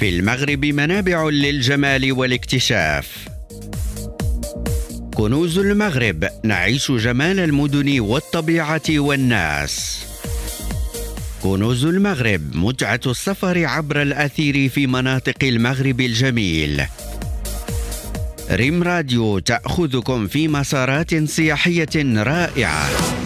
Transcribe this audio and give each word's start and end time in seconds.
في 0.00 0.08
المغرب 0.08 0.64
منابع 0.64 1.28
للجمال 1.28 2.12
والاكتشاف. 2.12 3.28
كنوز 5.14 5.58
المغرب 5.58 6.28
نعيش 6.44 6.92
جمال 6.92 7.40
المدن 7.40 8.00
والطبيعة 8.00 8.82
والناس. 8.90 10.04
كنوز 11.42 11.84
المغرب 11.84 12.56
متعة 12.56 13.00
السفر 13.06 13.66
عبر 13.66 14.02
الأثير 14.02 14.68
في 14.68 14.86
مناطق 14.86 15.36
المغرب 15.42 16.00
الجميل. 16.00 16.82
ريم 18.50 18.82
راديو 18.82 19.38
تأخذكم 19.38 20.26
في 20.26 20.48
مسارات 20.48 21.14
سياحية 21.14 22.22
رائعة. 22.22 23.19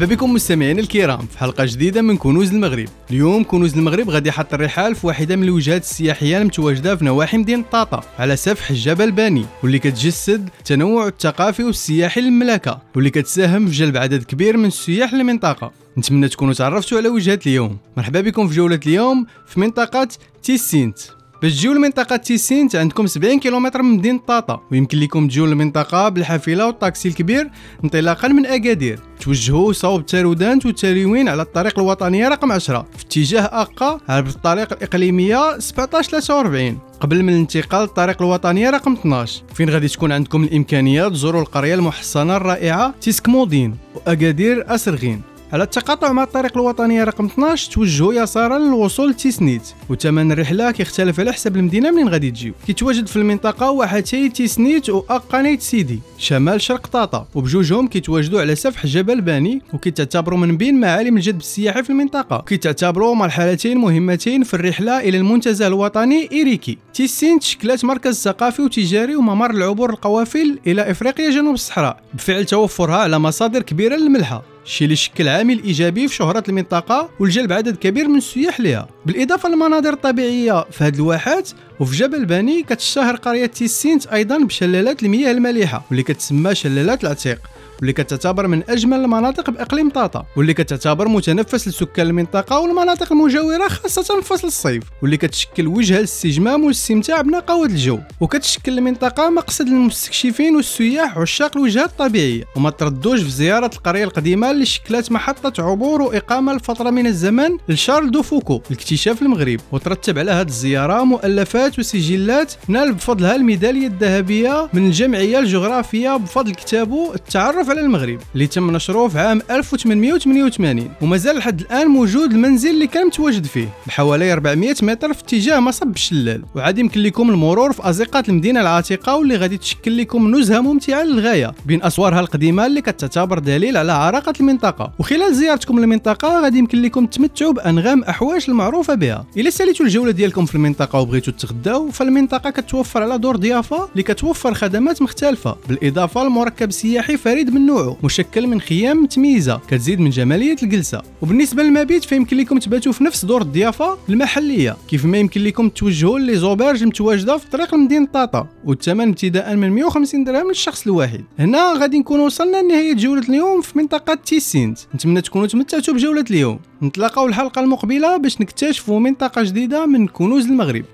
مرحبا 0.00 0.14
بكم 0.14 0.32
مستمعينا 0.32 0.80
الكرام 0.80 1.26
في 1.26 1.38
حلقة 1.38 1.64
جديدة 1.64 2.02
من 2.02 2.16
كنوز 2.16 2.50
المغرب. 2.52 2.88
اليوم 3.10 3.44
كنوز 3.44 3.74
المغرب 3.74 4.10
غادي 4.10 4.28
يحط 4.28 4.54
الرحال 4.54 4.94
في 4.94 5.06
واحدة 5.06 5.36
من 5.36 5.42
الوجهات 5.42 5.82
السياحية 5.82 6.38
المتواجدة 6.38 6.96
في 6.96 7.04
نواحي 7.04 7.38
مدينة 7.38 7.64
طاطا 7.72 8.02
على 8.18 8.36
سفح 8.36 8.72
جبل 8.72 9.12
باني 9.12 9.44
واللي 9.62 9.78
كتجسد 9.78 10.48
التنوع 10.58 11.06
الثقافي 11.08 11.64
والسياحي 11.64 12.20
للمملكة 12.20 12.82
واللي 12.94 13.10
كتساهم 13.10 13.66
في 13.66 13.72
جلب 13.72 13.96
عدد 13.96 14.22
كبير 14.22 14.56
من 14.56 14.66
السياح 14.66 15.14
للمنطقة. 15.14 15.72
نتمنى 15.98 16.28
تكونوا 16.28 16.54
تعرفتوا 16.54 16.98
على 16.98 17.08
وجهات 17.08 17.46
اليوم. 17.46 17.78
مرحبا 17.96 18.20
بكم 18.20 18.48
في 18.48 18.54
جولة 18.54 18.80
اليوم 18.86 19.26
في 19.46 19.60
منطقة 19.60 20.08
تيسينت. 20.42 20.98
باش 21.42 21.52
تجيو 21.52 21.72
لمنطقة 21.72 22.16
تيسينت 22.16 22.76
عندكم 22.76 23.06
70 23.06 23.38
كيلومتر 23.38 23.82
من 23.82 23.96
مدينة 23.96 24.20
طاطا 24.26 24.62
ويمكن 24.72 24.98
لكم 24.98 25.28
تجيو 25.28 25.46
للمنطقة 25.46 26.08
بالحافلة 26.08 26.66
والطاكسي 26.66 27.08
الكبير 27.08 27.50
انطلاقا 27.84 28.28
من 28.28 28.46
أكادير. 28.46 28.98
توجهوا 29.20 29.72
صوب 29.72 30.06
تارودانت 30.06 30.66
وتاليوين 30.66 31.28
على 31.28 31.42
الطريق 31.42 31.78
الوطنية 31.78 32.28
رقم 32.28 32.52
10 32.52 32.86
في 32.96 33.04
اتجاه 33.04 33.42
أقا 33.42 34.00
على 34.08 34.28
الطريق 34.28 34.72
الإقليمية 34.72 35.54
1743 35.54 36.78
قبل 37.00 37.22
من 37.22 37.32
الانتقال 37.32 37.82
للطريق 37.82 38.22
الوطنية 38.22 38.70
رقم 38.70 38.92
12 38.92 39.42
فين 39.54 39.70
غادي 39.70 39.88
تكون 39.88 40.12
عندكم 40.12 40.44
الإمكانية 40.44 41.08
تزوروا 41.08 41.40
القرية 41.40 41.74
المحصنة 41.74 42.36
الرائعة 42.36 42.94
تيسكمودين 43.00 43.76
وأكادير 43.94 44.74
أسرغين. 44.74 45.22
على 45.52 45.62
التقاطع 45.62 46.12
مع 46.12 46.22
الطريق 46.22 46.58
الوطنية 46.58 47.04
رقم 47.04 47.24
12 47.24 47.72
توجهوا 47.72 48.14
يسارا 48.14 48.58
للوصول 48.58 49.10
لتيسينت 49.10 49.62
وثمن 49.88 50.32
الرحلة 50.32 50.70
كيختلف 50.70 51.20
على 51.20 51.32
حسب 51.32 51.56
المدينة 51.56 51.90
منين 51.90 52.08
غادي 52.08 52.30
تجيو. 52.30 52.52
كيتواجد 52.66 53.06
في 53.06 53.16
المنطقة 53.16 53.70
واحتي 53.70 54.28
تيسينت 54.28 54.90
وأقانيت 54.90 55.62
سيدي 55.62 56.00
شمال 56.18 56.60
شرق 56.60 56.86
طاطا. 56.86 57.26
وبجوجهم 57.34 57.88
كيتواجدوا 57.88 58.40
على 58.40 58.54
سفح 58.54 58.86
جبل 58.86 59.20
باني 59.20 59.62
وكيتعتبروا 59.72 60.38
من 60.38 60.56
بين 60.56 60.80
معالم 60.80 61.16
الجذب 61.16 61.40
السياحي 61.40 61.82
في 61.82 61.90
المنطقة. 61.90 62.36
وكيتعتبروا 62.36 63.14
مرحلتين 63.14 63.78
مهمتين 63.78 64.42
في 64.42 64.54
الرحلة 64.54 65.00
إلى 65.00 65.18
المنتزه 65.18 65.66
الوطني 65.66 66.28
إيريكي. 66.32 66.78
تيسينت 66.94 67.42
شكلت 67.42 67.84
مركز 67.84 68.22
ثقافي 68.22 68.62
وتجاري 68.62 69.16
وممر 69.16 69.50
العبور 69.50 69.90
القوافل 69.90 70.58
إلى 70.66 70.90
إفريقيا 70.90 71.30
جنوب 71.30 71.54
الصحراء. 71.54 71.96
بفعل 72.14 72.44
توفرها 72.44 72.96
على 72.96 73.18
مصادر 73.18 73.62
كبيرة 73.62 73.96
للملحة. 73.96 74.49
الشيء 74.64 74.84
اللي 74.84 74.96
شكل 74.96 75.28
عامل 75.28 75.62
إيجابي 75.62 76.08
في 76.08 76.14
شهرة 76.14 76.44
المنطقة 76.48 77.10
والجلب 77.20 77.52
عدد 77.52 77.76
كبير 77.76 78.08
من 78.08 78.16
السياح 78.18 78.60
لها 78.60 78.88
بالإضافة 79.06 79.48
للمناظر 79.48 79.92
الطبيعية 79.92 80.64
في 80.70 80.84
هذه 80.84 80.94
الواحات 80.94 81.50
وفي 81.80 81.96
جبل 81.96 82.24
باني 82.24 82.62
كتشتهر 82.62 83.16
قرية 83.16 83.46
تيسينت 83.46 84.06
أيضا 84.06 84.38
بشلالات 84.38 85.02
المياه 85.02 85.30
المالحة 85.30 85.84
واللي 85.90 86.02
كتسمى 86.02 86.54
شلالات 86.54 87.04
العتيق. 87.04 87.38
واللي 87.78 87.92
كتعتبر 87.92 88.46
من 88.46 88.62
أجمل 88.68 88.98
المناطق 88.98 89.50
بإقليم 89.50 89.90
طاطا 89.90 90.26
واللي 90.36 90.54
كتعتبر 90.54 91.08
متنفس 91.08 91.68
لسكان 91.68 92.06
المنطقة 92.06 92.58
والمناطق 92.60 93.12
المجاورة 93.12 93.68
خاصة 93.68 94.20
في 94.20 94.26
فصل 94.26 94.46
الصيف 94.46 94.82
واللي 95.02 95.16
كتشكل 95.16 95.66
وجهه 95.66 95.98
للاستجمام 95.98 96.64
والاستمتاع 96.64 97.20
بنقاوه 97.20 97.66
الجو. 97.66 97.98
وكتشكل 98.20 98.78
المنطقة 98.78 99.30
مقصد 99.30 99.68
للمستكشفين 99.68 100.56
والسياح 100.56 101.18
عشاق 101.18 101.56
الوجهات 101.56 101.88
الطبيعية. 101.90 102.44
وما 102.56 102.70
تردوش 102.70 103.20
في 103.20 103.30
زيارة 103.30 103.70
القرية 103.76 104.04
القديمة 104.04 104.50
اللي 104.50 104.64
شكلت 104.66 105.12
محطة 105.12 105.62
عبور 105.62 106.02
وإقامة 106.02 106.52
لفترة 106.52 106.90
من 106.90 107.06
الزمن 107.06 107.50
لشارل 107.68 108.10
دو 108.10 108.22
فوكو 108.22 108.60
لاكتشاف 108.70 109.22
المغرب. 109.22 109.60
وترتب 109.72 110.18
على 110.18 110.30
هذه 110.30 110.48
الزيارة 110.48 111.04
مؤلفات 111.04 111.78
وسجلات 111.78 112.52
نال 112.68 112.92
بفضلها 112.94 113.36
الميدالية 113.36 113.86
الذهبية 113.86 114.68
من 114.72 114.86
الجمعية 114.86 115.38
الجغرافية 115.38 116.16
بفضل 116.16 116.54
كتابه 116.54 117.14
التعرف 117.14 117.49
على 117.58 117.80
المغرب 117.80 118.18
اللي 118.34 118.46
تم 118.46 118.70
نشره 118.70 119.08
في 119.08 119.18
عام 119.18 119.42
1888 119.50 120.90
ومازال 121.02 121.36
لحد 121.36 121.60
الآن 121.60 121.86
موجود 121.86 122.32
المنزل 122.32 122.70
اللي 122.70 122.86
كان 122.86 123.06
متواجد 123.06 123.46
فيه 123.46 123.68
بحوالي 123.86 124.32
400 124.32 124.74
متر 124.82 125.12
في 125.12 125.20
اتجاه 125.22 125.60
مصب 125.60 125.94
الشلال. 125.94 126.42
وعاد 126.54 126.78
يمكن 126.78 127.00
لكم 127.00 127.30
المرور 127.30 127.72
في 127.72 127.88
ازقات 127.88 128.28
المدينة 128.28 128.60
العتيقه 128.60 129.16
واللي 129.16 129.36
غادي 129.36 129.56
تشكل 129.56 129.98
لكم 129.98 130.36
نزهة 130.36 130.60
ممتعة 130.60 131.02
للغاية 131.02 131.52
بين 131.66 131.82
أسوارها 131.82 132.20
القديمة 132.20 132.66
اللي 132.66 132.80
كتعتبر 132.80 133.38
دليل 133.38 133.76
على 133.76 133.92
عراقة 133.92 134.32
المنطقة. 134.40 134.92
وخلال 134.98 135.34
زيارتكم 135.34 135.80
للمنطقة 135.80 136.42
غادي 136.42 136.58
يمكن 136.58 136.82
لكم 136.82 137.06
تمتعوا 137.06 137.52
بأنغام 137.52 138.02
أحواش 138.04 138.48
المعروفة 138.48 138.94
بها. 138.94 139.26
إلا 139.36 139.50
ساليتوا 139.50 139.86
الجولة 139.86 140.10
ديالكم 140.12 140.46
في 140.46 140.54
المنطقة 140.54 141.00
وبغيتوا 141.00 141.32
تغداو 141.32 141.90
فالمنطقة 141.90 142.50
كتوفر 142.50 143.02
على 143.02 143.18
دور 143.18 143.36
ضيافة 143.36 143.88
اللي 143.92 144.02
كتوفر 144.02 144.54
خدمات 144.54 145.02
مختلفة 145.02 145.56
بالإضافة 145.68 146.24
لمركب 146.24 146.70
سياحي 146.72 147.16
فريد 147.16 147.39
من 147.48 147.60
من 147.60 147.66
نوعه 147.66 147.96
مشكل 148.04 148.46
من 148.46 148.60
خيام 148.60 149.02
متميزه 149.02 149.60
كتزيد 149.68 150.00
من 150.00 150.10
جمالية 150.10 150.56
الجلسة. 150.62 151.02
وبالنسبة 151.22 151.62
للمبيت 151.62 152.04
فيمكن 152.04 152.36
لكم 152.36 152.58
تباتوا 152.58 152.92
في 152.92 153.04
نفس 153.04 153.24
دور 153.24 153.42
الضيافة 153.42 153.98
المحلية. 154.08 154.76
كيف 154.88 155.04
ما 155.04 155.18
يمكن 155.18 155.44
لكم 155.44 155.68
توجهوا 155.68 156.18
لي 156.18 156.36
زوبرج 156.36 156.84
متواجدة 156.84 157.36
في 157.36 157.50
طريق 157.50 157.74
لمدينه 157.74 158.06
طاطا 158.06 158.48
والثمن 158.64 159.08
ابتداء 159.08 159.56
من 159.56 159.70
150 159.70 160.24
درهم 160.24 160.48
للشخص 160.48 160.86
الواحد. 160.86 161.24
هنا 161.38 161.72
غادي 161.72 161.98
نكون 161.98 162.20
وصلنا 162.20 162.62
لنهاية 162.62 162.94
جولة 162.94 163.28
اليوم 163.28 163.60
في 163.60 163.78
منطقة 163.78 164.14
تيسينت. 164.14 164.78
نتمنى 164.94 165.20
تكونوا 165.20 165.46
تمتعتوا 165.46 165.94
بجولة 165.94 166.24
اليوم. 166.30 166.58
نتلاقاو 166.82 167.26
الحلقة 167.26 167.60
المقبلة 167.60 168.16
باش 168.16 168.40
نكتشفوا 168.40 169.00
منطقة 169.00 169.42
جديدة 169.42 169.86
من 169.86 170.06
كنوز 170.06 170.46
المغرب. 170.46 170.84